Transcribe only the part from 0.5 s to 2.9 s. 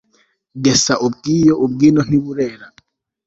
gesa ubw'iyo, ubw'ino ntiburera